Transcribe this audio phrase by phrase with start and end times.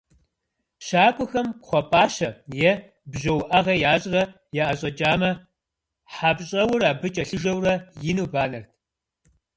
[0.85, 2.29] ЩакӀуэхэм кхъуэ пӀащэ
[2.69, 2.71] е
[3.11, 4.23] бжьо уӀэгъэ ящӀрэ
[4.63, 5.31] яӀэщӀэкӀамэ,
[6.13, 7.73] хьэпщӀэур абы кӀэлъыжэурэ,
[8.09, 8.69] ину банэрт.